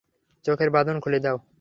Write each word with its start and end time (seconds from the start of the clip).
চোখের 0.45 0.69
বাঁধন 0.69 0.97
খুলে 0.99 1.19
দাও। 1.19 1.37